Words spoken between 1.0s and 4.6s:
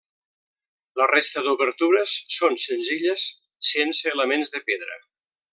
La resta d'obertures són senzilles, sense elements